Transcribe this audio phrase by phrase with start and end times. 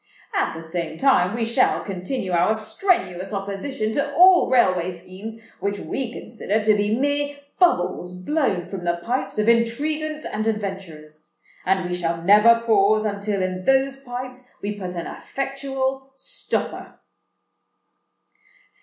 [0.33, 5.77] At the same time we shall continue our strenuous opposition to all railway schemes which
[5.77, 11.35] we consider to be mere bubbles blown from the pipes of intriguants and adventurers;
[11.67, 16.95] and we shall never pause until in those pipes we put an effectual stopper."